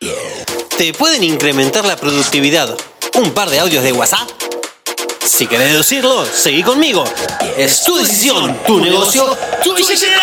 [0.00, 2.74] ¿Te pueden incrementar la productividad
[3.16, 4.30] un par de audios de WhatsApp?
[5.22, 7.04] Si querés decirlo, seguí conmigo.
[7.58, 10.22] Es tu decisión, tu negocio, tu billetera.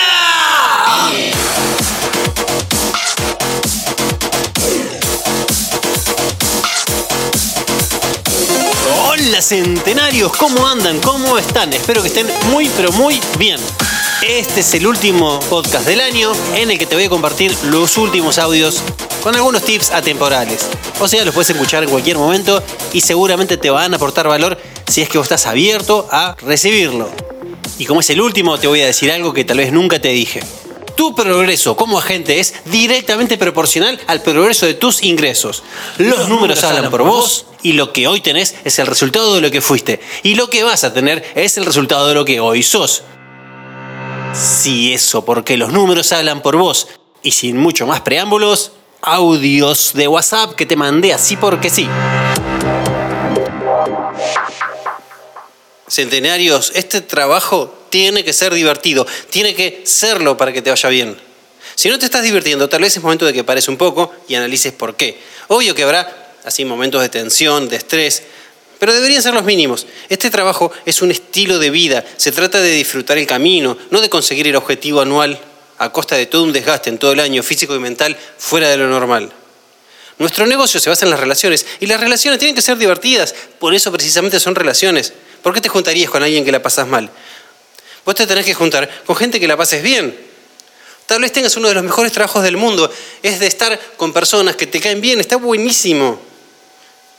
[9.05, 10.99] Hola centenarios, ¿cómo andan?
[11.01, 11.71] ¿Cómo están?
[11.71, 13.59] Espero que estén muy pero muy bien.
[14.27, 17.97] Este es el último podcast del año en el que te voy a compartir los
[17.97, 18.81] últimos audios
[19.21, 20.67] con algunos tips atemporales.
[20.99, 22.63] O sea, los puedes escuchar en cualquier momento
[22.93, 27.09] y seguramente te van a aportar valor si es que vos estás abierto a recibirlo.
[27.77, 30.09] Y como es el último, te voy a decir algo que tal vez nunca te
[30.09, 30.41] dije.
[30.95, 35.61] Tu progreso como agente es directamente proporcional al progreso de tus ingresos.
[35.99, 39.51] Los números hablan por vos y lo que hoy tenés es el resultado de lo
[39.51, 39.99] que fuiste.
[40.23, 43.03] Y lo que vas a tener es el resultado de lo que hoy sos.
[44.33, 46.87] Si eso, porque los números hablan por vos.
[47.21, 51.87] Y sin mucho más preámbulos, audios de WhatsApp que te mandé así porque sí.
[55.87, 61.17] Centenarios, este trabajo tiene que ser divertido, tiene que serlo para que te vaya bien.
[61.75, 64.35] Si no te estás divirtiendo, tal vez es momento de que pares un poco y
[64.35, 65.19] analices por qué.
[65.47, 68.23] Obvio que habrá así momentos de tensión, de estrés,
[68.79, 69.87] pero deberían ser los mínimos.
[70.09, 74.09] Este trabajo es un estilo de vida, se trata de disfrutar el camino, no de
[74.09, 75.39] conseguir el objetivo anual
[75.77, 78.77] a costa de todo un desgaste en todo el año físico y mental fuera de
[78.77, 79.31] lo normal.
[80.17, 83.73] Nuestro negocio se basa en las relaciones y las relaciones tienen que ser divertidas, por
[83.75, 85.13] eso precisamente son relaciones.
[85.43, 87.09] ¿Por qué te juntarías con alguien que la pasas mal?
[88.03, 90.17] Vos te tenés que juntar con gente que la pases bien.
[91.05, 92.91] Tal vez tengas uno de los mejores trabajos del mundo,
[93.21, 96.19] es de estar con personas que te caen bien, está buenísimo.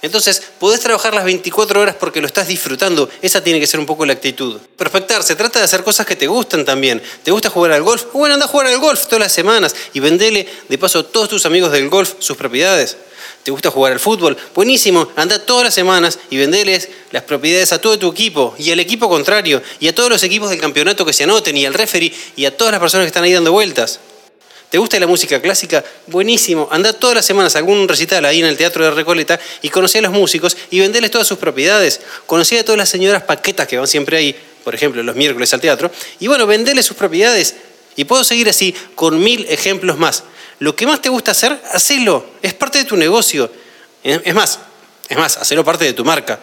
[0.00, 3.08] Entonces, podés trabajar las 24 horas porque lo estás disfrutando.
[3.20, 4.58] Esa tiene que ser un poco la actitud.
[4.76, 7.02] Prospectar, se trata de hacer cosas que te gustan también.
[7.24, 8.04] ¿Te gusta jugar al golf?
[8.12, 11.28] Bueno, anda a jugar al golf todas las semanas y vendele de paso a todos
[11.28, 12.96] tus amigos del golf sus propiedades.
[13.42, 14.36] ¿Te gusta jugar al fútbol?
[14.54, 18.80] Buenísimo, anda todas las semanas y vendeles las propiedades a todo tu equipo y al
[18.80, 22.12] equipo contrario y a todos los equipos del campeonato que se anoten y al referee
[22.36, 24.00] y a todas las personas que están ahí dando vueltas.
[24.70, 25.82] ¿Te gusta la música clásica?
[26.08, 26.68] Buenísimo.
[26.70, 29.96] Anda todas las semanas a algún recital ahí en el Teatro de Recoleta y conocí
[29.96, 32.02] a los músicos y venderles todas sus propiedades.
[32.26, 35.62] Conocí a todas las señoras paquetas que van siempre ahí, por ejemplo, los miércoles al
[35.62, 35.90] teatro.
[36.20, 37.54] Y bueno, venderles sus propiedades.
[37.96, 40.24] Y puedo seguir así con mil ejemplos más.
[40.58, 42.26] Lo que más te gusta hacer, hacelo.
[42.42, 43.50] Es parte de tu negocio.
[44.02, 44.58] Es más,
[45.08, 46.38] es más, hacelo parte de tu marca.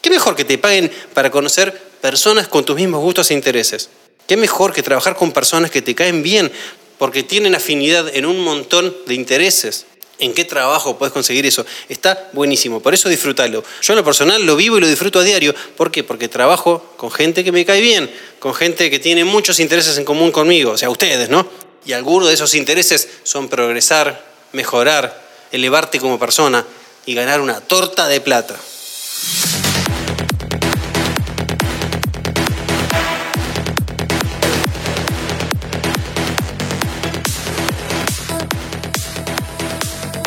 [0.00, 3.88] ¿Qué mejor que te paguen para conocer personas con tus mismos gustos e intereses?
[4.26, 6.50] ¿Qué mejor que trabajar con personas que te caen bien,
[6.98, 9.86] porque tienen afinidad en un montón de intereses.
[10.18, 11.66] ¿En qué trabajo puedes conseguir eso?
[11.88, 13.64] Está buenísimo, por eso disfrútalo.
[13.82, 15.54] Yo en lo personal lo vivo y lo disfruto a diario.
[15.76, 16.04] ¿Por qué?
[16.04, 20.04] Porque trabajo con gente que me cae bien, con gente que tiene muchos intereses en
[20.04, 21.46] común conmigo, o sea, ustedes, ¿no?
[21.84, 26.64] Y algunos de esos intereses son progresar, mejorar, elevarte como persona
[27.06, 28.56] y ganar una torta de plata.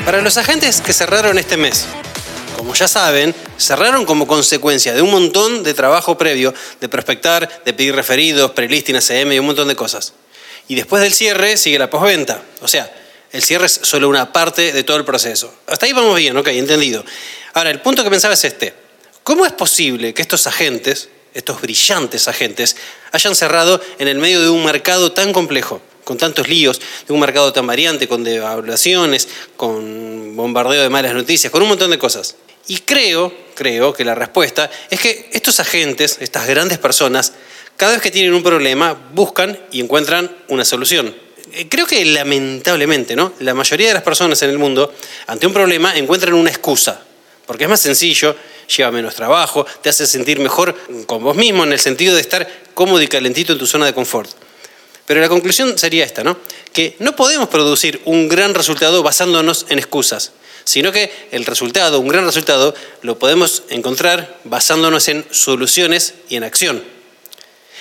[0.08, 1.86] Para los agentes que cerraron este mes,
[2.56, 7.74] como ya saben, cerraron como consecuencia de un montón de trabajo previo, de prospectar, de
[7.74, 10.14] pedir referidos, prelisting, ACM y un montón de cosas.
[10.70, 12.42] Y después del cierre sigue la postventa.
[12.62, 12.90] O sea,
[13.34, 15.54] el cierre es solo una parte de todo el proceso.
[15.68, 17.04] Hasta ahí vamos bien, ok, entendido.
[17.54, 18.74] Ahora, el punto que pensaba es este.
[19.24, 22.78] ¿Cómo es posible que estos agentes, estos brillantes agentes,
[23.12, 25.82] hayan cerrado en el medio de un mercado tan complejo?
[26.08, 31.52] Con tantos líos, de un mercado tan variante, con devaluaciones, con bombardeo de malas noticias,
[31.52, 32.38] con un montón de cosas.
[32.70, 37.34] Y creo, creo que la respuesta es que estos agentes, estas grandes personas,
[37.76, 41.14] cada vez que tienen un problema, buscan y encuentran una solución.
[41.52, 43.34] Eh, creo que lamentablemente, ¿no?
[43.40, 44.94] La mayoría de las personas en el mundo,
[45.28, 47.02] ante un problema, encuentran una excusa.
[47.46, 48.34] Porque es más sencillo,
[48.78, 50.74] lleva menos trabajo, te hace sentir mejor
[51.06, 53.94] con vos mismo en el sentido de estar cómodo y calentito en tu zona de
[53.94, 54.47] confort.
[55.08, 56.38] Pero la conclusión sería esta, ¿no?
[56.74, 60.34] Que no podemos producir un gran resultado basándonos en excusas,
[60.66, 66.44] sino que el resultado, un gran resultado, lo podemos encontrar basándonos en soluciones y en
[66.44, 66.84] acción.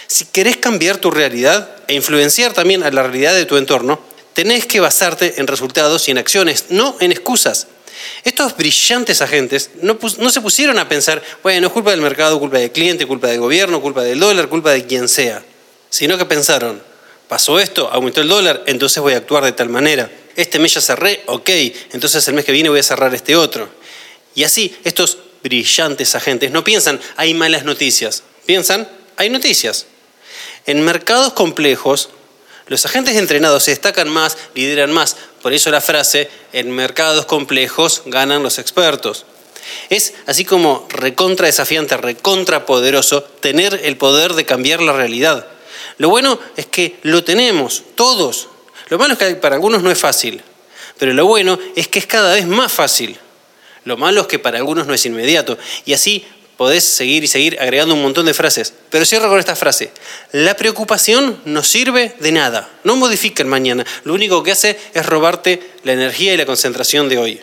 [0.07, 4.01] Si querés cambiar tu realidad e influenciar también a la realidad de tu entorno,
[4.33, 7.67] tenés que basarte en resultados y en acciones, no en excusas.
[8.23, 12.71] Estos brillantes agentes no, no, se pusieron a pensar, bueno, culpa del mercado, culpa del
[12.71, 15.43] cliente, culpa del gobierno, culpa del dólar, culpa de quien sea,
[15.91, 16.81] sino que pensaron,
[17.29, 20.11] pasó esto, aumentó el dólar, entonces voy a actuar de tal manera.
[20.37, 21.49] Este mes ya cerré, ok,
[21.93, 23.69] entonces el mes que viene voy a cerrar este otro.
[24.35, 29.87] Y así, estos brillantes agentes no piensan, hay malas noticias, piensan, hay noticias.
[30.67, 32.11] En mercados complejos,
[32.67, 38.03] los agentes entrenados se destacan más, lideran más, Por eso la frase, en mercados complejos
[38.07, 39.25] ganan los expertos.
[39.91, 45.47] Es así como recontra desafiante, recontra poderoso, tener el poder de cambiar la realidad.
[45.99, 48.49] Lo bueno es que lo tenemos, todos.
[48.89, 50.43] Lo malo es que para algunos no es fácil,
[50.99, 53.19] pero lo bueno es que es cada vez más fácil.
[53.85, 55.57] Lo malo es que para algunos no es inmediato.
[55.85, 56.25] Y así
[56.57, 58.73] podés seguir y seguir agregando un montón de frases.
[58.91, 59.93] Pero cierro con esta frase.
[60.33, 62.69] La preocupación no sirve de nada.
[62.85, 63.87] No modifica el mañana.
[64.05, 67.41] Lo único que hace es robarte la energía y la concentración de hoy.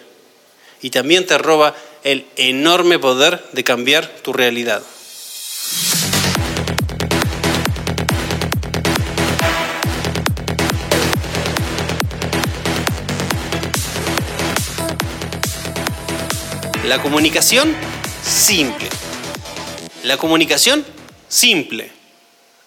[0.81, 4.83] Y también te roba el enorme poder de cambiar tu realidad.
[16.85, 17.73] La comunicación
[18.21, 18.89] simple.
[20.03, 20.85] La comunicación
[21.29, 21.89] simple.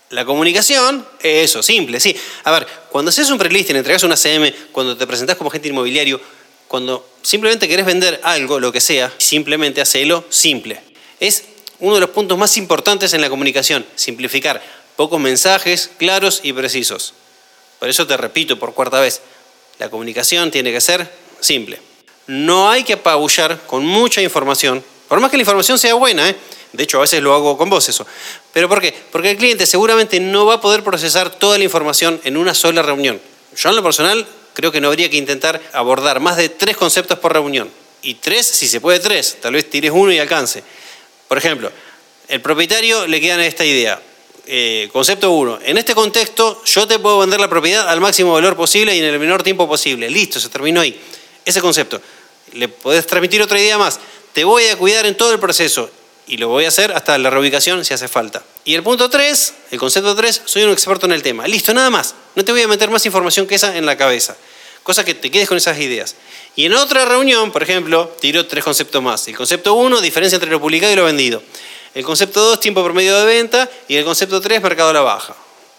[0.08, 2.16] La comunicación, eso, simple, sí.
[2.44, 6.18] A ver, cuando haces un pre-listing, entregas una CM, cuando te presentás como agente inmobiliario,
[6.66, 10.80] cuando simplemente querés vender algo, lo que sea, simplemente hacelo simple.
[11.20, 11.44] Es
[11.80, 14.62] uno de los puntos más importantes en la comunicación, simplificar.
[14.96, 17.12] Pocos mensajes, claros y precisos.
[17.78, 19.20] Por eso te repito por cuarta vez,
[19.78, 21.80] la comunicación tiene que ser simple.
[22.26, 26.36] No hay que apabullar con mucha información, por más que la información sea buena, ¿eh?
[26.72, 28.06] de hecho a veces lo hago con vos eso.
[28.52, 28.94] ¿Pero por qué?
[29.12, 32.82] Porque el cliente seguramente no va a poder procesar toda la información en una sola
[32.82, 33.20] reunión.
[33.56, 37.18] Yo en lo personal creo que no habría que intentar abordar más de tres conceptos
[37.18, 37.70] por reunión.
[38.02, 40.62] Y tres, si se puede tres, tal vez tires uno y alcance.
[41.28, 41.70] Por ejemplo,
[42.28, 44.00] el propietario le queda esta idea.
[44.48, 48.54] Eh, concepto uno, en este contexto yo te puedo vender la propiedad al máximo valor
[48.54, 50.08] posible y en el menor tiempo posible.
[50.08, 50.98] Listo, se terminó ahí.
[51.44, 52.00] Ese concepto.
[52.52, 54.00] Le podés transmitir otra idea más.
[54.32, 55.90] Te voy a cuidar en todo el proceso
[56.26, 58.42] y lo voy a hacer hasta la reubicación si hace falta.
[58.64, 61.46] Y el punto 3, el concepto 3, soy un experto en el tema.
[61.46, 62.14] Listo, nada más.
[62.34, 64.36] No te voy a meter más información que esa en la cabeza.
[64.82, 66.16] Cosa que te quedes con esas ideas.
[66.56, 69.26] Y en otra reunión, por ejemplo, tiro tres conceptos más.
[69.28, 71.42] El concepto 1, diferencia entre lo publicado y lo vendido.
[71.94, 73.70] El concepto 2, tiempo promedio de venta.
[73.88, 75.36] Y el concepto 3, mercado a la baja.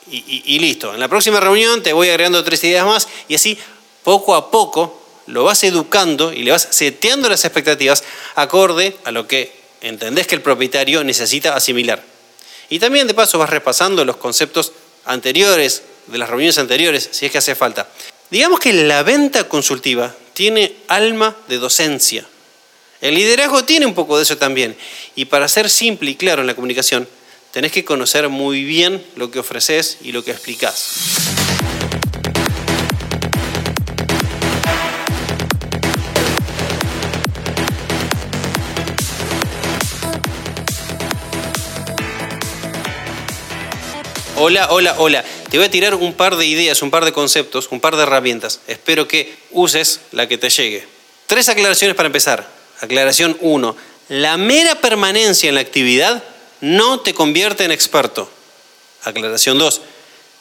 [0.10, 0.94] Y, y listo.
[0.94, 3.58] En la próxima reunión te voy agregando tres ideas más y así,
[4.04, 8.04] poco a poco, lo vas educando y le vas seteando las expectativas
[8.36, 9.52] acorde a lo que
[9.82, 12.04] entendés que el propietario necesita asimilar.
[12.70, 14.74] Y también de paso vas repasando los conceptos
[15.06, 17.88] anteriores, de las reuniones anteriores, si es que hace falta.
[18.30, 22.26] Digamos que la venta consultiva tiene alma de docencia.
[23.00, 24.76] El liderazgo tiene un poco de eso también.
[25.16, 27.08] Y para ser simple y claro en la comunicación,
[27.52, 31.47] tenés que conocer muy bien lo que ofreces y lo que explicás.
[44.40, 45.26] Hola, hola, hola.
[45.50, 48.04] Te voy a tirar un par de ideas, un par de conceptos, un par de
[48.04, 48.60] herramientas.
[48.68, 50.86] Espero que uses la que te llegue.
[51.26, 52.48] Tres aclaraciones para empezar.
[52.80, 53.76] Aclaración 1.
[54.10, 56.24] La mera permanencia en la actividad
[56.62, 58.30] no te convierte en experto.
[59.06, 59.82] Aclaración 2.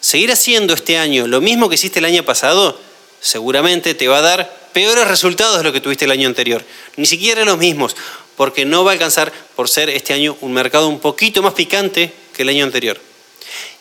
[0.00, 2.78] Seguir haciendo este año lo mismo que hiciste el año pasado
[3.20, 6.62] seguramente te va a dar peores resultados de lo que tuviste el año anterior.
[6.96, 7.96] Ni siquiera los mismos,
[8.36, 12.12] porque no va a alcanzar por ser este año un mercado un poquito más picante
[12.34, 13.00] que el año anterior.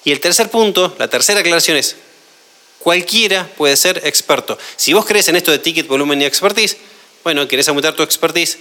[0.06, 1.96] Y el tercer punto, la tercera aclaración es,
[2.80, 4.58] cualquiera puede ser experto.
[4.78, 6.78] Si vos crees en esto de ticket, volumen y expertise,
[7.24, 8.60] bueno, querés aumentar tu expertise,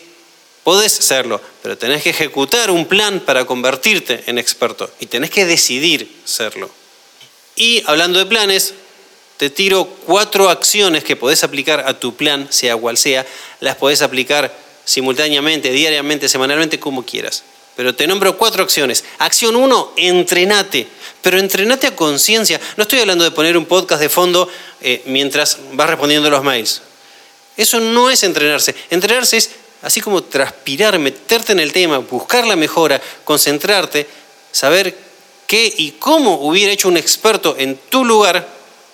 [0.64, 5.44] podés serlo, pero tenés que ejecutar un plan para convertirte en experto y tenés que
[5.44, 6.70] decidir serlo.
[7.56, 8.72] Y hablando de planes,
[9.36, 13.26] te tiro cuatro acciones que podés aplicar a tu plan, sea cual sea,
[13.60, 17.44] las podés aplicar simultáneamente, diariamente, semanalmente, como quieras.
[17.76, 19.04] Pero te nombro cuatro acciones.
[19.18, 20.86] Acción uno, entrenate.
[21.22, 22.60] Pero entrenate a conciencia.
[22.76, 24.48] No estoy hablando de poner un podcast de fondo
[24.80, 26.82] eh, mientras vas respondiendo los mails.
[27.56, 28.74] Eso no es entrenarse.
[28.90, 29.50] Entrenarse es
[29.82, 34.06] así como transpirar, meterte en el tema, buscar la mejora, concentrarte,
[34.50, 34.96] saber
[35.46, 38.48] qué y cómo hubiera hecho un experto en tu lugar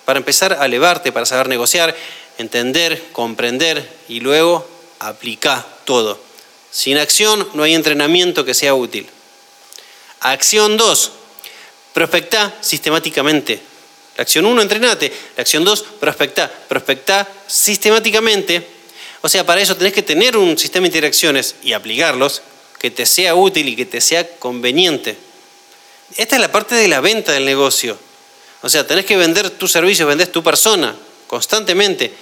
[0.05, 1.95] para empezar a elevarte, para saber negociar,
[2.39, 4.67] entender, comprender y luego
[4.99, 6.30] aplicar todo.
[6.71, 9.07] Sin acción no hay entrenamiento que sea útil.
[10.21, 11.13] Acción 2.
[11.93, 13.61] Prospectá sistemáticamente.
[14.17, 15.13] La acción 1, entrenate.
[15.37, 16.51] La acción 2, prospectá.
[16.69, 18.67] Prospectá sistemáticamente.
[19.23, 22.43] O sea, para eso tenés que tener un sistema de interacciones y aplicarlos
[22.79, 25.17] que te sea útil y que te sea conveniente.
[26.17, 27.99] Esta es la parte de la venta del negocio.
[28.63, 30.95] O sea, tenés que vender tu servicio, vendés tu persona
[31.27, 32.13] constantemente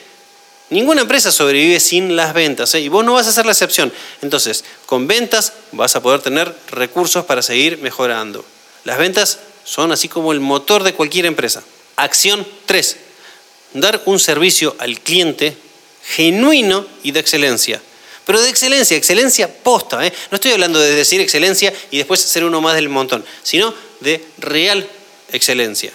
[0.70, 2.80] Ninguna empresa sobrevive sin las ventas ¿eh?
[2.80, 3.92] y vos no vas a ser la excepción.
[4.20, 8.44] Entonces, con ventas vas a poder tener recursos para seguir mejorando.
[8.84, 11.62] Las ventas son así como el motor de cualquier empresa.
[11.96, 12.96] Acción 3.
[13.74, 15.56] dar un servicio al cliente
[16.04, 17.80] genuino y de excelencia.
[18.26, 20.06] Pero de excelencia, excelencia posta.
[20.06, 20.12] ¿eh?
[20.30, 24.22] No estoy hablando de decir excelencia y después ser uno más del montón, sino de
[24.36, 24.86] real
[25.32, 25.92] excelencia.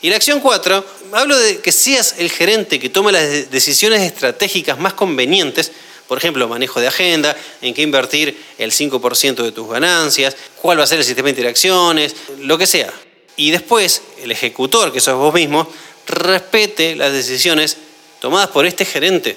[0.00, 4.78] Y la acción 4, hablo de que seas el gerente que toma las decisiones estratégicas
[4.78, 5.72] más convenientes,
[6.06, 10.84] por ejemplo, manejo de agenda, en qué invertir el 5% de tus ganancias, cuál va
[10.84, 12.92] a ser el sistema de interacciones, lo que sea.
[13.36, 15.70] Y después, el ejecutor, que sos vos mismo,
[16.06, 17.76] respete las decisiones
[18.20, 19.36] tomadas por este gerente.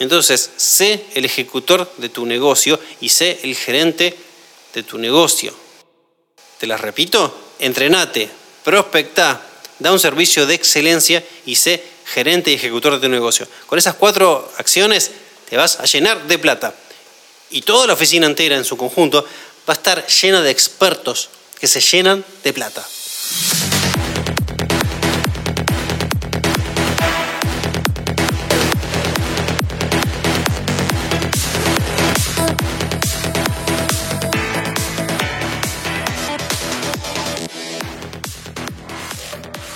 [0.00, 4.16] Entonces, sé el ejecutor de tu negocio y sé el gerente
[4.74, 5.54] de tu negocio.
[6.58, 8.28] Te las repito, entrenate,
[8.64, 9.49] prospecta,
[9.80, 13.48] da un servicio de excelencia y sé gerente y ejecutor de tu negocio.
[13.66, 15.10] Con esas cuatro acciones
[15.48, 16.74] te vas a llenar de plata.
[17.50, 19.26] Y toda la oficina entera en su conjunto
[19.68, 22.86] va a estar llena de expertos que se llenan de plata.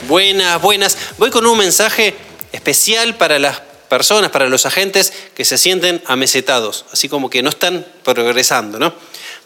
[0.08, 0.98] Buenas, buenas.
[1.16, 2.14] Voy con un mensaje
[2.52, 7.48] especial para las personas, para los agentes que se sienten amesetados, así como que no
[7.48, 8.92] están progresando, ¿no?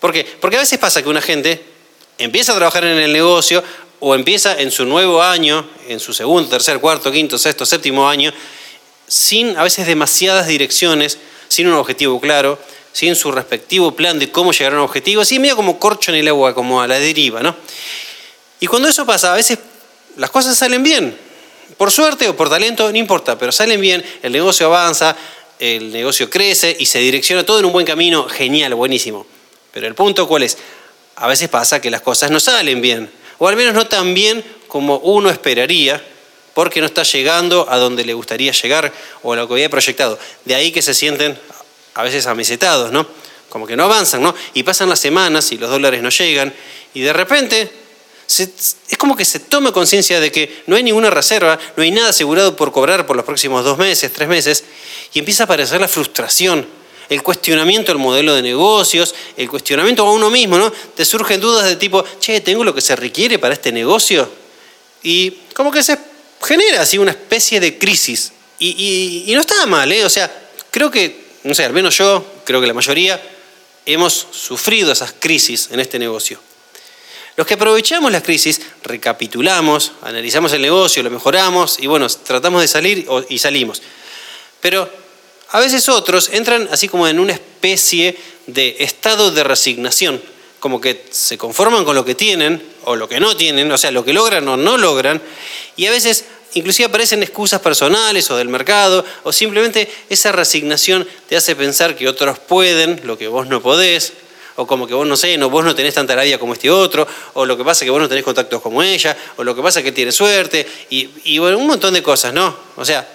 [0.01, 0.25] ¿Por qué?
[0.41, 1.63] Porque a veces pasa que un agente
[2.19, 3.63] empieza a trabajar en el negocio
[4.01, 8.33] o empieza en su nuevo año, en su segundo, tercer, cuarto, quinto, sexto, séptimo año,
[9.07, 12.59] sin a veces demasiadas direcciones, sin un objetivo claro,
[12.93, 16.17] sin su respectivo plan de cómo llegar a un objetivo, así medio como corcho en
[16.17, 17.55] el agua, como a la deriva, ¿no?
[18.59, 19.59] Y cuando eso pasa, a veces
[20.19, 21.17] las cosas salen bien.
[21.77, 25.17] Por suerte o por talento, no importa, pero salen bien, el negocio avanza,
[25.59, 29.27] el negocio crece y se direcciona todo en un buen camino, genial, buenísimo.
[29.73, 30.59] Pero el punto cuál es?
[31.17, 34.45] A veces pasa que las cosas no salen bien, o al menos no tan bien
[34.67, 36.03] como uno esperaría,
[36.53, 40.19] porque no está llegando a donde le gustaría llegar o a lo que había proyectado.
[40.45, 41.39] De ahí que se sienten
[41.95, 43.07] a veces amesetados, ¿no?
[43.49, 44.35] Como que no avanzan, ¿no?
[44.55, 46.53] Y pasan las semanas y los dólares no llegan,
[46.95, 47.88] y de repente
[48.29, 52.11] es como que se toma conciencia de que no hay ninguna reserva, no hay nada
[52.11, 54.65] asegurado por cobrar por los próximos dos meses, tres meses,
[55.15, 56.67] y empieza a aparecer la frustración,
[57.09, 60.71] el cuestionamiento al modelo de negocios, el cuestionamiento a uno mismo, ¿no?
[60.71, 64.31] Te surgen dudas de tipo, che, ¿tengo lo que se requiere para este negocio?
[65.03, 65.99] Y como que se
[66.43, 68.33] genera así una especie de crisis.
[68.59, 70.05] Y, y no está mal, ¿eh?
[70.05, 70.31] O sea,
[70.71, 73.23] creo que, no sé, al menos yo, creo que la mayoría,
[73.87, 76.39] hemos sufrido esas crisis en este negocio.
[77.39, 82.67] Los que aprovechamos las crisis, recapitulamos, analizamos el negocio, lo mejoramos y bueno, tratamos de
[82.67, 83.81] salir y salimos.
[84.61, 84.91] Pero
[85.51, 88.19] a veces otros entran así como en una especie
[88.49, 90.21] de estado de resignación,
[90.59, 93.93] como que se conforman con lo que tienen o lo que no tienen, o sea,
[93.93, 95.23] lo que logran o no logran,
[95.77, 101.37] y a veces inclusive aparecen excusas personales o del mercado, o simplemente esa resignación te
[101.37, 104.13] hace pensar que otros pueden lo que vos no podés,
[104.61, 107.07] o como que vos no sé, no, vos no tenés tanta labia como este otro,
[107.35, 109.63] o lo que pasa es que vos no tenés contactos como ella, o lo que
[109.63, 112.57] pasa es que tiene suerte, y, bueno, un montón de cosas, ¿no?
[112.75, 113.09] O sea,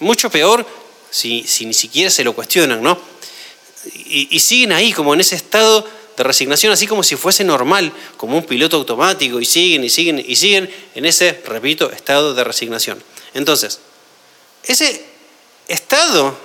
[0.00, 0.66] mucho peor
[1.10, 3.00] si, ni siquiera se lo cuestionan, ¿no?
[3.94, 8.36] Y, siguen ahí como en ese estado de resignación, así como si fuese normal, como
[8.36, 13.02] un piloto automático, y siguen y siguen y siguen en ese, repito, estado de resignación.
[13.32, 13.80] Entonces,
[14.64, 15.02] ese
[15.66, 16.36] estado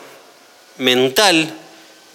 [0.77, 1.53] mental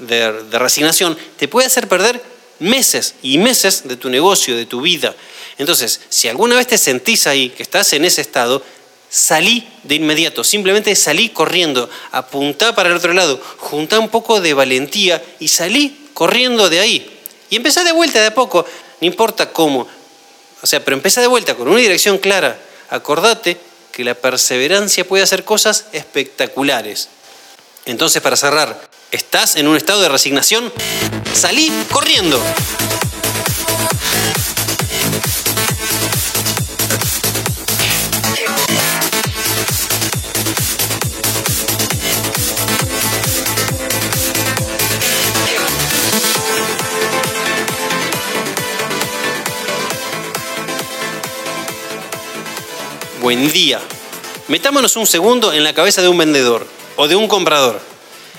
[0.02, 2.22] de, resignación te puede hacer perder
[2.58, 5.14] meses y meses de tu negocio, de tu vida.
[5.58, 8.62] Entonces, si alguna vez te sentís ahí, que estás en ese estado,
[9.08, 14.54] salí de inmediato, simplemente salí corriendo, apuntá para el otro lado, juntá un poco de
[14.54, 17.20] valentía y salí corriendo de ahí.
[17.50, 18.64] Y empezá de vuelta de a poco,
[19.00, 19.86] no importa cómo.
[20.62, 22.58] O sea, pero empezá de vuelta con una dirección clara.
[22.88, 23.58] Acordate
[23.90, 27.08] que la perseverancia puede hacer cosas espectaculares.
[27.84, 30.72] Entonces, para cerrar, ¿estás en un estado de resignación?
[31.34, 32.42] Salí corriendo.
[53.20, 53.78] Buen día.
[54.48, 56.66] Metámonos un segundo en la cabeza de un vendedor
[56.96, 57.91] o de un comprador.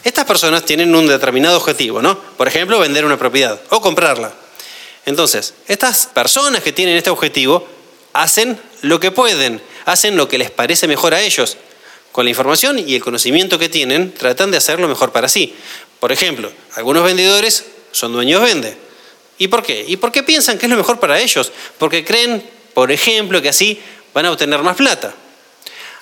[0.03, 2.19] Estas personas tienen un determinado objetivo, ¿no?
[2.19, 4.33] Por ejemplo, vender una propiedad o comprarla.
[5.05, 7.67] Entonces, estas personas que tienen este objetivo
[8.11, 11.57] hacen lo que pueden, hacen lo que les parece mejor a ellos.
[12.11, 15.55] Con la información y el conocimiento que tienen, tratan de hacer lo mejor para sí.
[15.99, 18.77] Por ejemplo, algunos vendedores son dueños vende.
[19.37, 19.85] ¿Y por qué?
[19.87, 21.51] ¿Y por qué piensan que es lo mejor para ellos?
[21.77, 23.81] Porque creen, por ejemplo, que así
[24.13, 25.15] van a obtener más plata.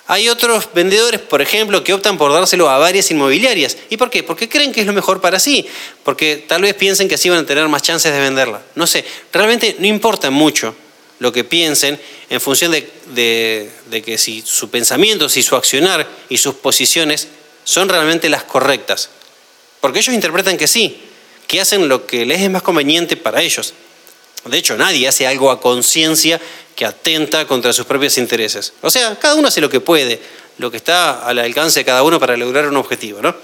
[0.08, 3.76] Hay otros vendedores, por ejemplo, que optan por dárselo a varias inmobiliarias.
[3.88, 4.22] ¿Y por qué?
[4.22, 5.66] Porque creen que es lo mejor para sí,
[6.02, 8.62] porque tal vez piensen que así van a tener más chances de venderla.
[8.74, 10.74] No sé, realmente no importa mucho
[11.20, 13.70] lo que piensen en función de,
[14.04, 17.28] que si su pensamiento, si su accionar y sus posiciones
[17.62, 19.08] son realmente las correctas.
[19.80, 21.00] Porque ellos interpretan que sí,
[21.46, 23.72] que hacen lo que les es más conveniente para ellos.
[24.44, 26.40] De hecho, nadie hace algo a conciencia
[26.74, 28.72] que atenta contra sus propios intereses.
[28.82, 30.20] O sea, cada uno hace lo que puede,
[30.58, 33.34] lo que está al alcance de cada uno para lograr un objetivo, ¿no?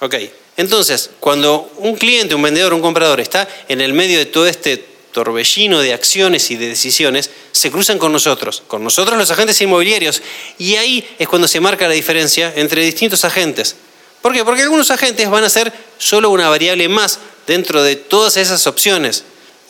[0.00, 0.16] Ok,
[0.56, 4.94] entonces, cuando un cliente, un vendedor, un comprador está en el medio de todo este
[5.12, 10.20] torbellino de acciones y de decisiones, se cruzan con nosotros, con nosotros los agentes inmobiliarios,
[10.58, 13.76] y ahí es cuando se marca la diferencia entre distintos agentes.
[14.20, 14.44] ¿Por qué?
[14.44, 19.24] Porque algunos agentes van a ser solo una variable más dentro de todas esas opciones,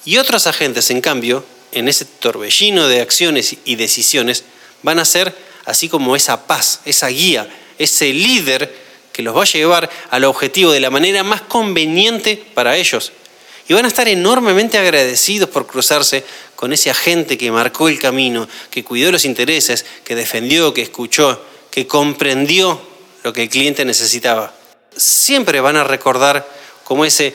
[0.04, 4.44] y otros agentes, en cambio, en ese torbellino de acciones y decisiones,
[4.82, 5.34] van a ser
[5.64, 10.72] así como esa paz, esa guía, ese líder que los va a llevar al objetivo
[10.72, 13.12] de la manera más conveniente para ellos.
[13.66, 18.46] Y van a estar enormemente agradecidos por cruzarse con ese agente que marcó el camino,
[18.70, 22.80] que cuidó los intereses, que defendió, que escuchó, que comprendió
[23.22, 24.54] lo que el cliente necesitaba.
[24.94, 26.46] Siempre van a recordar
[26.84, 27.34] como ese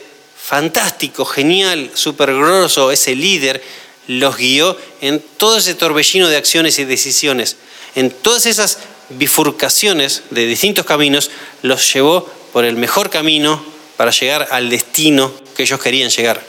[0.50, 3.62] fantástico, genial, súper grosso, ese líder,
[4.08, 7.56] los guió en todo ese torbellino de acciones y decisiones.
[7.94, 8.78] En todas esas
[9.10, 11.30] bifurcaciones de distintos caminos,
[11.62, 13.64] los llevó por el mejor camino
[13.96, 16.42] para llegar al destino que ellos querían llegar.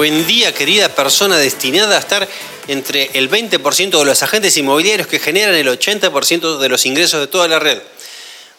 [0.00, 2.26] Buen día, querida persona destinada a estar
[2.68, 7.26] entre el 20% de los agentes inmobiliarios que generan el 80% de los ingresos de
[7.26, 7.82] toda la red.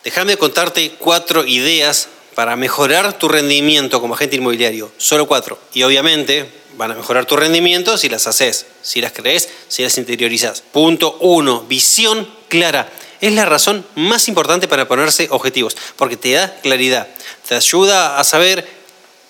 [0.04, 4.92] Déjame contarte cuatro ideas para mejorar tu rendimiento como agente inmobiliario.
[4.98, 5.58] Solo cuatro.
[5.74, 9.98] Y obviamente van a mejorar tu rendimiento si las haces, si las crees, si las
[9.98, 10.62] interiorizas.
[10.62, 12.88] Punto uno, visión clara.
[13.20, 17.08] Es la razón más importante para ponerse objetivos, porque te da claridad,
[17.50, 18.68] te ayuda a saber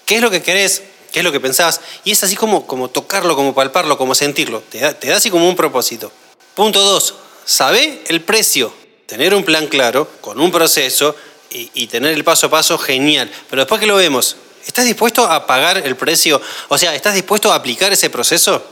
[0.05, 2.89] qué es lo que querés, qué es lo que pensás, y es así como, como
[2.89, 6.11] tocarlo, como palparlo, como sentirlo, te da, te da así como un propósito.
[6.55, 8.73] Punto dos, sabe el precio,
[9.05, 11.15] tener un plan claro, con un proceso
[11.49, 15.25] y, y tener el paso a paso, genial, pero después que lo vemos, ¿estás dispuesto
[15.25, 16.41] a pagar el precio?
[16.69, 18.63] O sea, ¿estás dispuesto a aplicar ese proceso?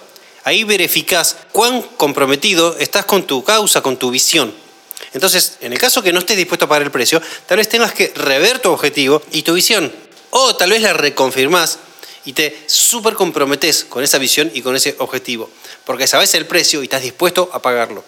[0.43, 4.53] Ahí verificás cuán comprometido estás con tu causa, con tu visión.
[5.13, 7.93] Entonces, en el caso que no estés dispuesto a pagar el precio, tal vez tengas
[7.93, 9.91] que rever tu objetivo y tu visión.
[10.29, 11.79] O tal vez la reconfirmás
[12.25, 15.49] y te súper comprometes con esa visión y con ese objetivo,
[15.85, 18.03] porque sabes el precio y estás dispuesto a pagarlo.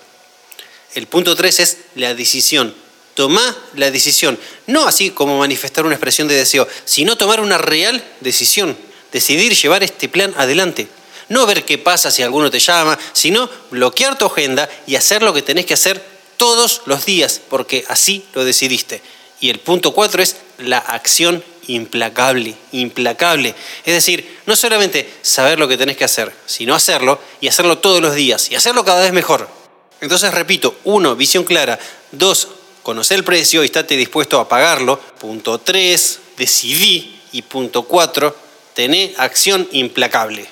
[0.93, 2.76] El punto 3 es la decisión.
[3.13, 8.02] Toma la decisión, no así como manifestar una expresión de deseo, sino tomar una real
[8.21, 8.78] decisión,
[9.12, 10.88] decidir llevar este plan adelante.
[11.28, 15.34] No ver qué pasa si alguno te llama, sino bloquear tu agenda y hacer lo
[15.34, 16.04] que tenés que hacer
[16.38, 19.02] todos los días, porque así lo decidiste.
[19.41, 21.43] Y el punto 4 es la acción
[21.74, 23.56] implacable, implacable.
[23.86, 28.02] Es decir, no solamente saber lo que tenés que hacer, sino hacerlo y hacerlo todos
[28.02, 29.48] los días y hacerlo cada vez mejor.
[30.02, 31.80] Entonces, repito, uno, visión clara.
[32.12, 32.48] Dos,
[32.84, 35.00] conocer el precio y estate dispuesto a pagarlo.
[35.00, 37.18] Punto tres, decidí.
[37.34, 38.36] Y punto cuatro,
[38.74, 40.50] tener acción implacable.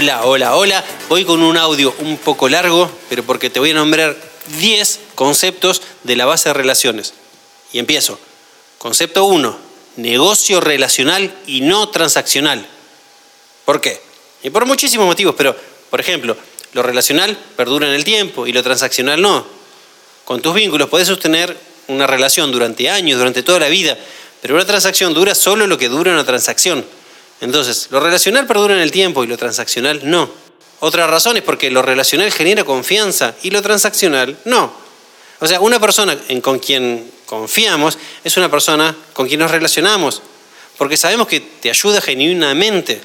[0.00, 0.84] Hola, hola, hola.
[1.08, 4.16] Voy con un audio un poco largo, pero porque te voy a nombrar
[4.60, 7.14] 10 conceptos de la base de relaciones.
[7.72, 8.16] Y empiezo.
[8.78, 9.58] Concepto 1.
[9.96, 12.64] Negocio relacional y no transaccional.
[13.64, 14.00] ¿Por qué?
[14.44, 15.56] Y por muchísimos motivos, pero,
[15.90, 16.36] por ejemplo,
[16.74, 19.44] lo relacional perdura en el tiempo y lo transaccional no.
[20.24, 21.56] Con tus vínculos puedes sostener
[21.88, 23.98] una relación durante años, durante toda la vida,
[24.42, 26.84] pero una transacción dura solo lo que dura una transacción.
[27.40, 30.30] Entonces, lo relacional perdura en el tiempo y lo transaccional no.
[30.80, 34.72] Otra razón es porque lo relacional genera confianza y lo transaccional no.
[35.40, 40.22] O sea, una persona con quien confiamos es una persona con quien nos relacionamos,
[40.76, 43.00] porque sabemos que te ayuda genuinamente.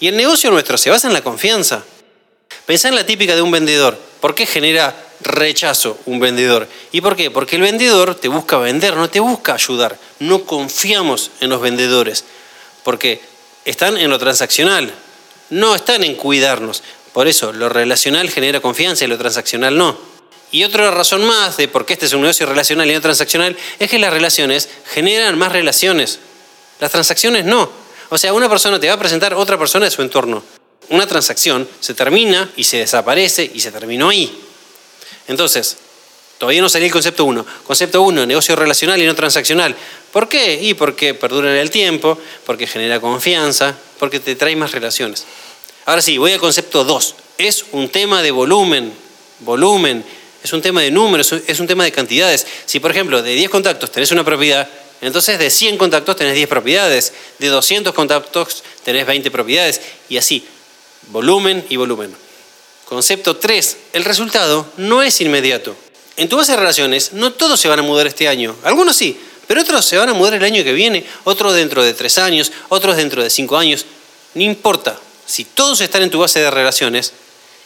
[0.00, 1.84] Y el negocio nuestro se basa en la confianza.
[2.66, 3.98] Pensá en la típica de un vendedor.
[4.20, 4.94] ¿Por qué genera
[5.24, 6.68] rechazo un vendedor.
[6.92, 7.30] ¿Y por qué?
[7.30, 9.98] Porque el vendedor te busca vender, no te busca ayudar.
[10.20, 12.24] No confiamos en los vendedores,
[12.84, 13.20] porque
[13.64, 14.92] están en lo transaccional,
[15.50, 16.82] no están en cuidarnos.
[17.12, 19.96] Por eso, lo relacional genera confianza y lo transaccional no.
[20.50, 23.56] Y otra razón más de por qué este es un negocio relacional y no transaccional
[23.78, 26.18] es que las relaciones generan más relaciones.
[26.80, 27.70] Las transacciones no.
[28.08, 30.44] O sea, una persona te va a presentar otra persona de su entorno.
[30.90, 34.32] Una transacción se termina y se desaparece y se terminó ahí.
[35.26, 35.78] Entonces,
[36.44, 37.46] todavía no salía el concepto 1.
[37.66, 39.74] Concepto 1, negocio relacional y no transaccional.
[40.12, 40.60] ¿Por qué?
[40.60, 45.24] Y porque perdura en el tiempo, porque genera confianza, porque te trae más relaciones.
[45.86, 47.14] Ahora sí, voy al concepto 2.
[47.38, 48.92] Es un tema de volumen,
[49.40, 50.04] volumen,
[50.42, 52.46] es un tema de números, es un tema de cantidades.
[52.66, 54.68] Si, por ejemplo, de 10 contactos tenés una propiedad,
[55.00, 59.80] entonces de 100 contactos tenés 10 propiedades, de 200 contactos tenés 20 propiedades,
[60.10, 60.46] y así,
[61.08, 62.14] volumen y volumen.
[62.84, 63.76] Concepto 3.
[63.94, 65.74] El resultado no es inmediato.
[66.16, 68.54] En tu base de relaciones, no todos se van a mudar este año.
[68.62, 71.92] Algunos sí, pero otros se van a mudar el año que viene, otros dentro de
[71.92, 73.84] tres años, otros dentro de cinco años.
[74.34, 74.98] No importa.
[75.26, 77.12] Si todos están en tu base de relaciones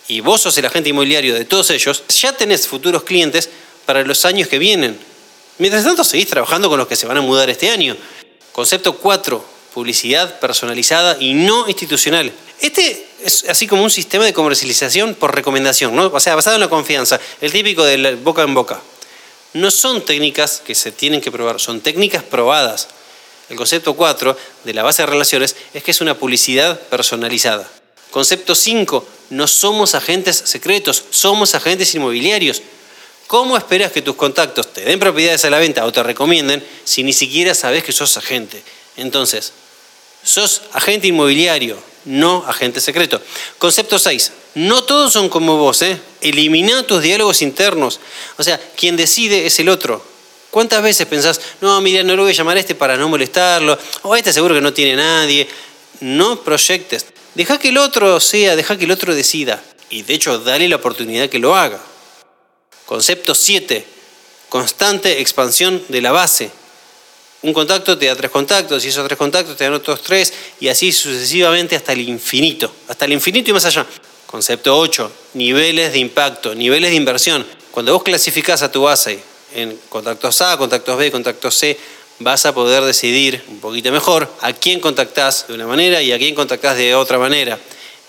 [0.07, 3.51] y vos sos el agente inmobiliario de todos ellos, ya tenés futuros clientes
[3.85, 4.99] para los años que vienen.
[5.59, 7.97] Mientras tanto, seguís trabajando con los que se van a mudar este año.
[8.53, 9.45] Concepto 4.
[9.75, 12.33] Publicidad personalizada y no institucional.
[12.61, 16.07] Este es así como un sistema de comercialización por recomendación, ¿no?
[16.07, 18.81] o sea, basado en la confianza, el típico de boca en boca.
[19.55, 22.89] No son técnicas que se tienen que probar, son técnicas probadas.
[23.49, 27.69] El concepto 4 de la base de relaciones es que es una publicidad personalizada.
[28.11, 32.63] Concepto 5, no somos agentes secretos, somos agentes inmobiliarios.
[33.27, 37.03] ¿Cómo esperas que tus contactos te den propiedades a la venta o te recomienden si
[37.03, 38.63] ni siquiera sabes que sos agente?
[38.97, 39.53] Entonces,
[40.23, 41.79] sos agente inmobiliario,
[42.09, 43.21] no agente secreto.
[43.59, 44.33] Concepto 6.
[44.55, 46.01] No todos son como vos, ¿eh?
[46.21, 48.01] Elimina tus diálogos internos.
[48.39, 50.03] O sea, quien decide es el otro.
[50.51, 53.79] ¿Cuántas veces pensás, no, mira, no lo voy a llamar a este para no molestarlo,
[54.03, 55.47] o este seguro que no tiene nadie?
[56.01, 57.05] No proyectes.
[57.35, 59.63] Deja que el otro sea, deja que el otro decida.
[59.91, 61.79] Y de hecho, dale la oportunidad que lo haga.
[62.87, 63.85] Concepto 7.
[64.49, 66.51] Constante expansión de la base
[67.43, 70.69] un contacto te da tres contactos, y esos tres contactos te dan otros tres, y
[70.69, 73.87] así sucesivamente hasta el infinito, hasta el infinito y más allá.
[74.27, 77.47] Concepto 8, niveles de impacto, niveles de inversión.
[77.71, 79.21] Cuando vos clasificás a tu base
[79.55, 81.79] en contactos A, contactos B, contactos C,
[82.19, 86.19] vas a poder decidir un poquito mejor a quién contactás de una manera y a
[86.19, 87.59] quién contactás de otra manera,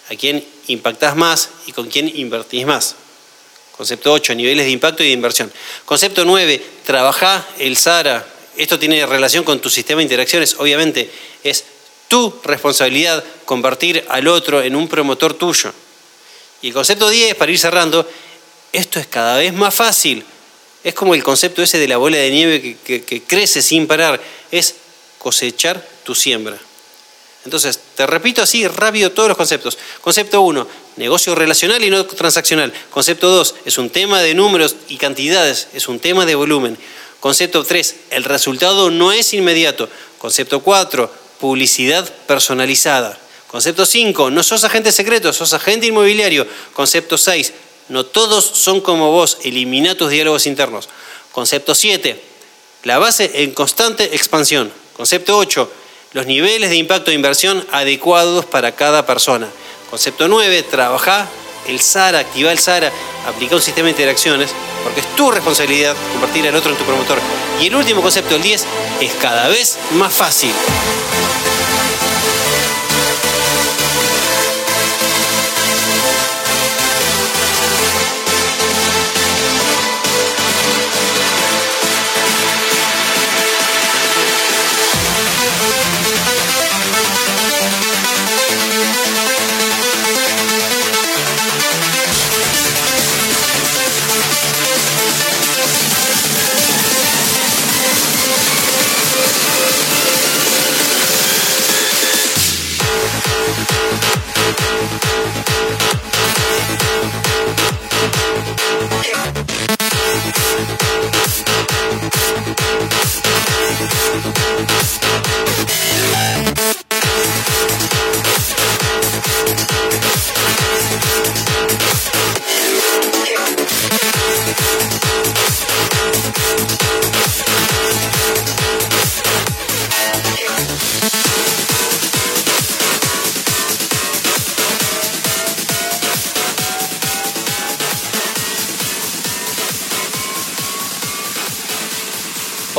[0.10, 2.96] a quién impactás más y con quién invertís más.
[3.78, 5.54] Concepto 8, niveles de impacto y de inversión.
[5.86, 8.28] Concepto 9, trabajá el SARA,
[8.60, 11.10] esto tiene relación con tu sistema de interacciones, obviamente
[11.46, 11.64] es
[12.10, 15.72] tu responsabilidad convertir al otro en un promotor tuyo.
[16.62, 18.06] Y el concepto 10, para ir cerrando,
[18.74, 20.26] esto es cada vez más fácil.
[20.84, 24.20] Es como el concepto ese de la bola de nieve que, crece sin parar,
[24.52, 24.76] es
[25.20, 26.60] cosechar tu siembra.
[27.46, 29.78] Entonces, te repito así rápido todos los conceptos.
[30.02, 30.68] Concepto 1,
[30.98, 32.74] negocio relacional y no transaccional.
[32.90, 36.78] Concepto 2, es un tema de números y cantidades, es un tema de volumen.
[37.20, 39.90] Concepto 3, el resultado no es inmediato.
[40.18, 43.18] Concepto 4, publicidad personalizada.
[43.48, 46.48] Concepto 5, no sos agente secreto, sos agente inmobiliario.
[46.74, 47.54] Concepto 6,
[47.90, 50.88] no todos son como vos, elimina tus diálogos internos.
[51.32, 52.22] Concepto 7,
[52.84, 54.72] la base en constante expansión.
[54.96, 55.72] Concepto 8,
[56.14, 59.50] los niveles de impacto de inversión adecuados para cada persona.
[59.90, 61.30] Concepto 9, trabaja
[61.70, 62.92] el SARA, activa el SARA,
[63.28, 64.52] aplica un sistema de interacciones,
[64.84, 67.20] porque es tu responsabilidad convertir al otro en tu promotor.
[67.62, 68.66] Y el último concepto, el 10,
[69.02, 70.52] es cada vez más fácil.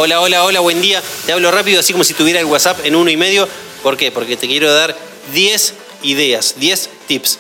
[0.02, 1.02] Hola, hola, hola, buen día.
[1.26, 3.46] Te hablo rápido, así como si tuviera el WhatsApp en uno y medio.
[3.82, 4.10] ¿Por qué?
[4.10, 4.96] Porque te quiero dar
[5.34, 7.38] 10 ideas, 10 tips.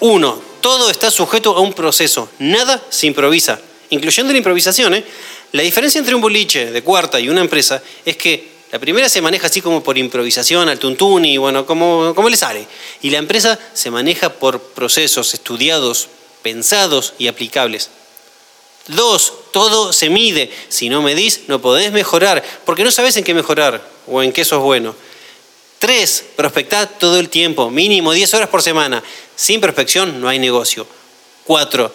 [0.00, 2.28] Uno, todo está sujeto a un proceso.
[2.40, 4.92] Nada se improvisa, incluyendo la improvisación.
[4.94, 5.04] ¿eh?
[5.52, 9.22] La diferencia entre un boliche de cuarta y una empresa es que la primera se
[9.22, 12.66] maneja así como por improvisación, al tuntún y bueno, como, como le sale.
[13.02, 16.08] Y la empresa se maneja por procesos estudiados,
[16.42, 17.88] pensados y aplicables.
[18.88, 20.50] Dos, todo se mide.
[20.68, 24.44] Si no medís, no podés mejorar, porque no sabes en qué mejorar o en qué
[24.44, 24.94] sos bueno.
[25.78, 29.02] Tres, prospectad todo el tiempo, mínimo 10 horas por semana.
[29.34, 30.86] Sin prospección no hay negocio.
[31.44, 31.92] Cuatro,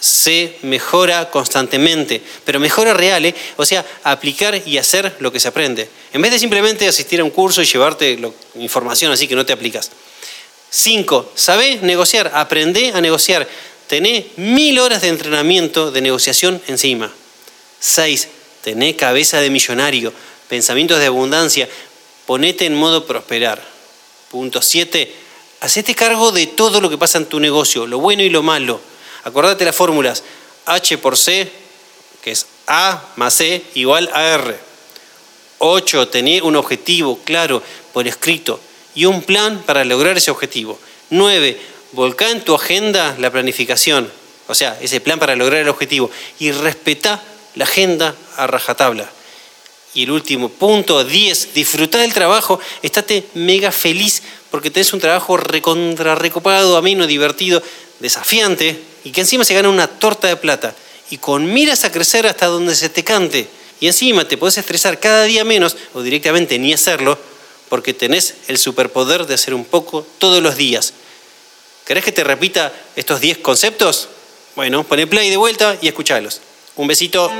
[0.00, 3.34] se mejora constantemente, pero mejora real, ¿eh?
[3.56, 5.88] o sea, aplicar y hacer lo que se aprende.
[6.12, 8.18] En vez de simplemente asistir a un curso y llevarte
[8.56, 9.90] información así que no te aplicas.
[10.70, 13.48] Cinco, sabé negociar, aprende a negociar.
[13.88, 17.12] Tené mil horas de entrenamiento de negociación encima.
[17.80, 18.28] Seis,
[18.62, 20.12] tené cabeza de millonario,
[20.48, 21.68] pensamientos de abundancia,
[22.26, 23.62] ponete en modo prosperar.
[24.30, 25.12] Punto siete,
[25.60, 28.80] hacete cargo de todo lo que pasa en tu negocio, lo bueno y lo malo
[29.24, 30.22] Acordate las fórmulas
[30.66, 31.50] H por C,
[32.22, 34.58] que es A más C igual a R.
[35.58, 36.08] 8.
[36.08, 38.60] Tener un objetivo claro por escrito
[38.94, 40.78] y un plan para lograr ese objetivo.
[41.10, 41.60] 9.
[41.92, 44.10] Volcá en tu agenda la planificación,
[44.46, 46.10] o sea, ese plan para lograr el objetivo.
[46.38, 47.22] Y respetá
[47.54, 49.10] la agenda a rajatabla.
[49.94, 51.54] Y el último punto, 10.
[51.54, 57.62] Disfrutá del trabajo, estate mega feliz porque tenés un trabajo recontra recopado, ameno, divertido,
[58.00, 60.74] desafiante y que encima se gana una torta de plata
[61.10, 63.48] y con miras a crecer hasta donde se te cante
[63.80, 67.18] y encima te puedes estresar cada día menos o directamente ni hacerlo
[67.68, 70.94] porque tenés el superpoder de hacer un poco todos los días.
[71.88, 74.10] ¿Querés que te repita estos 10 conceptos?
[74.54, 76.42] Bueno, pone play de vuelta y escuchalos.
[76.76, 77.32] Un besito.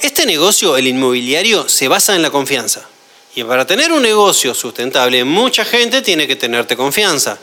[0.00, 2.88] Este negocio, el inmobiliario, se basa en la confianza.
[3.34, 7.38] Y para tener un negocio sustentable, mucha gente tiene que tenerte confianza.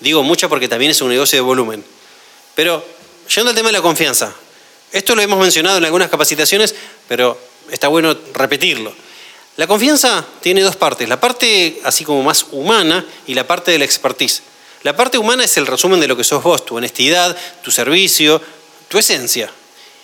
[0.00, 1.84] Digo mucha porque también es un negocio de volumen.
[2.56, 2.97] Pero,
[3.34, 4.34] yendo al tema de la confianza,
[4.92, 6.74] esto lo hemos mencionado en algunas capacitaciones,
[7.06, 7.38] pero
[7.70, 8.92] está bueno repetirlo.
[9.56, 13.78] La confianza tiene dos partes, la parte así como más humana y la parte de
[13.78, 14.42] la expertise.
[14.84, 18.40] La parte humana es el resumen de lo que sos vos, tu honestidad, tu servicio,
[18.88, 19.50] tu esencia.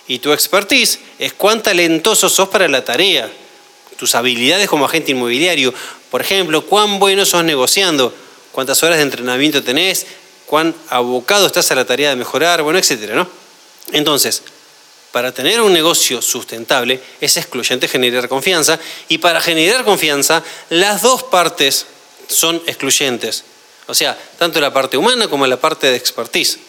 [0.07, 3.31] Y tu expertise es cuán talentoso sos para la tarea,
[3.97, 5.73] tus habilidades como agente inmobiliario.
[6.11, 8.13] Por ejemplo, cuán bueno sos negociando,
[8.51, 10.05] cuántas horas de entrenamiento tenés,
[10.45, 13.27] cuán abocado estás a la tarea de mejorar, bueno, etcétera, ¿no?
[13.91, 14.41] Entonces,
[15.11, 21.23] para tener un negocio sustentable es excluyente generar confianza y para generar confianza las dos
[21.23, 21.85] partes
[22.27, 23.43] son excluyentes.
[23.87, 26.59] O sea, tanto la parte humana como la parte de expertise.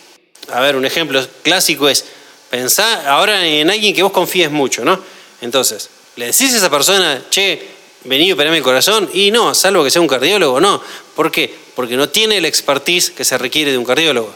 [0.53, 2.05] A ver, un ejemplo clásico es,
[2.51, 5.01] Pensá ahora en alguien que vos confíes mucho, ¿no?
[5.41, 7.76] Entonces, le decís a esa persona, che,
[8.07, 10.83] vení a operarme el corazón, y no, salvo que sea un cardiólogo, no.
[11.15, 11.55] ¿Por qué?
[11.75, 14.35] Porque no tiene la expertise que se requiere de un cardiólogo.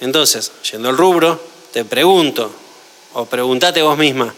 [0.00, 1.40] Entonces, yendo al rubro,
[1.72, 2.52] te pregunto,
[3.14, 4.34] o pregúntate vos misma,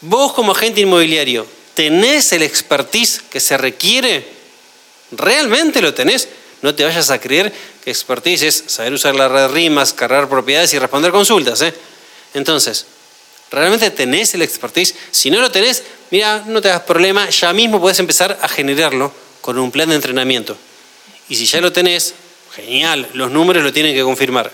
[0.00, 4.26] vos como agente inmobiliario, ¿tenés el expertise que se requiere?
[5.12, 6.28] ¿Realmente lo tenés?
[6.62, 7.52] No te vayas a creer
[7.84, 11.74] que expertise es saber usar la red rimas, cargar propiedades y responder consultas, ¿eh?
[12.34, 12.86] Entonces,
[13.52, 14.94] ¿realmente tenés el expertise?
[15.10, 19.12] Si no lo tenés, mira, no te das problema, ya mismo puedes empezar a generarlo
[19.40, 20.56] con un plan de entrenamiento.
[21.28, 22.14] Y si ya lo tenés,
[22.54, 24.50] genial, los números lo tienen que confirmar.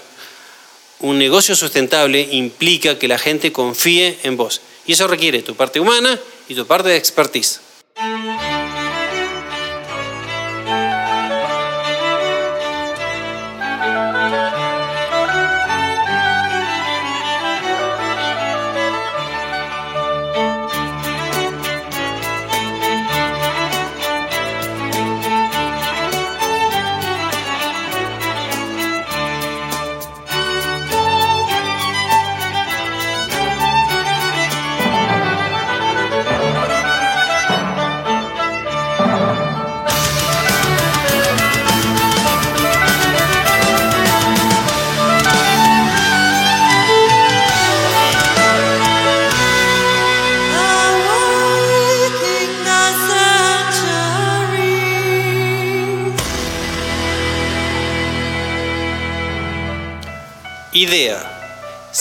[1.00, 4.61] Un negocio sustentable implica que la gente confíe en vos.
[4.87, 7.61] Y eso requiere tu parte humana y tu parte de expertise.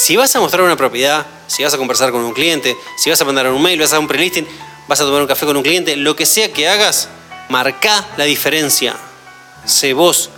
[0.07, 3.19] Si vas a mostrar una propiedad, si vas a conversar con un cliente, si vas
[3.19, 4.47] a mandar un mail, vas a hacer un prelisting,
[4.87, 7.09] vas a tomar un café con un cliente, lo que sea que hagas,
[7.49, 8.95] marca la diferencia.
[9.65, 10.29] Sé vos,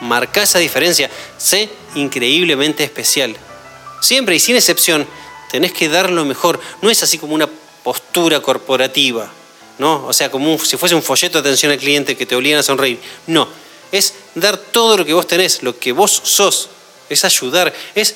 [0.00, 1.10] marca esa diferencia.
[1.38, 3.36] Sé increíblemente especial.
[4.00, 5.04] Siempre y sin excepción,
[5.50, 6.60] tenés que dar lo mejor.
[6.80, 7.48] No es así como una
[7.82, 9.28] postura corporativa,
[9.80, 10.06] ¿no?
[10.06, 12.62] O sea, como si fuese un folleto de atención al cliente que te obligan a
[12.62, 13.00] sonreír.
[13.26, 13.48] No,
[13.90, 16.68] es dar todo lo que vos tenés, lo que vos sos.
[17.08, 18.14] Es ayudar, es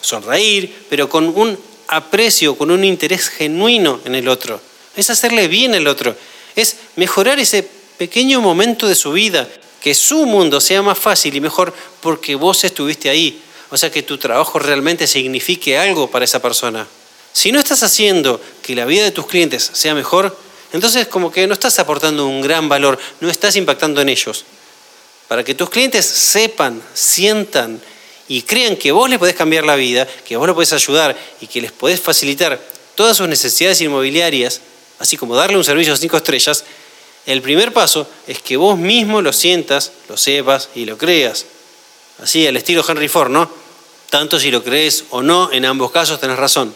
[0.00, 1.58] sonreír, pero con un
[1.88, 4.60] aprecio, con un interés genuino en el otro.
[4.96, 6.14] Es hacerle bien al otro.
[6.54, 9.48] Es mejorar ese pequeño momento de su vida,
[9.80, 13.42] que su mundo sea más fácil y mejor porque vos estuviste ahí.
[13.70, 16.86] O sea, que tu trabajo realmente signifique algo para esa persona.
[17.32, 20.36] Si no estás haciendo que la vida de tus clientes sea mejor,
[20.72, 24.44] entonces como que no estás aportando un gran valor, no estás impactando en ellos.
[25.28, 27.80] Para que tus clientes sepan, sientan
[28.28, 31.46] y crean que vos les podés cambiar la vida, que vos los podés ayudar y
[31.46, 32.60] que les podés facilitar
[32.94, 34.60] todas sus necesidades inmobiliarias,
[34.98, 36.64] así como darle un servicio a cinco estrellas,
[37.26, 41.46] el primer paso es que vos mismo lo sientas, lo sepas y lo creas.
[42.22, 43.50] Así, al estilo Henry Ford, ¿no?
[44.10, 46.74] Tanto si lo crees o no, en ambos casos tenés razón.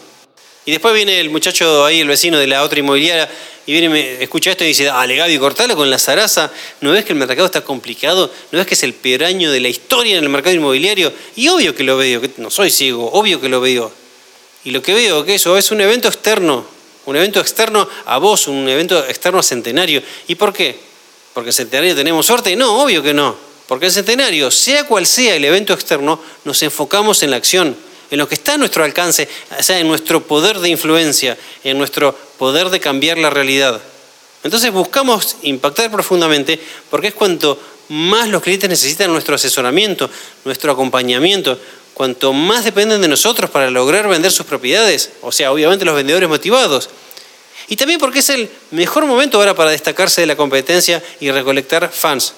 [0.65, 3.29] Y después viene el muchacho ahí, el vecino de la otra inmobiliaria,
[3.65, 7.05] y viene, me escucha esto y dice, dale Gaby, cortalo con la zaraza, ¿no ves
[7.05, 8.29] que el mercado está complicado?
[8.51, 11.13] ¿No ves que es el peor año de la historia en el mercado inmobiliario?
[11.35, 13.91] Y obvio que lo veo, que no soy ciego, obvio que lo veo.
[14.65, 16.65] Y lo que veo que eso es un evento externo,
[17.05, 20.01] un evento externo a vos, un evento externo a Centenario.
[20.27, 20.77] ¿Y por qué?
[21.33, 22.55] ¿Porque en Centenario tenemos suerte?
[22.55, 23.35] No, obvio que no.
[23.67, 27.77] Porque en Centenario, sea cual sea el evento externo, nos enfocamos en la acción
[28.13, 31.79] en lo que está a nuestro alcance, o sea, en nuestro poder de influencia, en
[31.79, 33.81] nuestro poder de cambiar la realidad.
[34.43, 36.59] Entonces buscamos impactar profundamente
[36.91, 40.11] porque es cuanto más los clientes necesitan nuestro asesoramiento,
[40.45, 41.57] nuestro acompañamiento,
[41.95, 46.29] cuanto más dependen de nosotros para lograr vender sus propiedades, o sea, obviamente los vendedores
[46.29, 46.91] motivados.
[47.67, 51.89] Y también porque es el mejor momento ahora para destacarse de la competencia y recolectar
[51.91, 52.35] fans.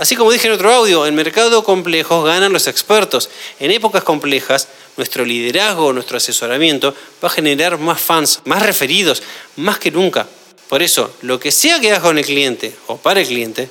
[0.00, 3.28] Así como dije en otro audio, en mercado complejos ganan los expertos.
[3.58, 9.22] En épocas complejas, nuestro liderazgo, nuestro asesoramiento va a generar más fans, más referidos,
[9.56, 10.26] más que nunca.
[10.70, 13.68] Por eso, lo que sea que hagas con el cliente o para el cliente,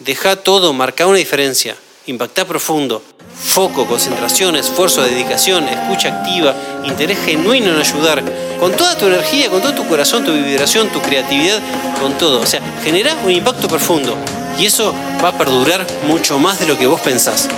[0.00, 3.02] deja todo, marca una diferencia, impacta profundo,
[3.34, 6.54] foco, concentración, esfuerzo, dedicación, escucha activa,
[6.84, 8.22] interés genuino en ayudar,
[8.60, 11.62] con toda tu energía, con todo tu corazón, tu vibración, tu creatividad,
[11.98, 12.42] con todo.
[12.42, 14.18] O sea, genera un impacto profundo
[14.58, 17.48] y eso va a perdurar mucho más de lo que vos pensás.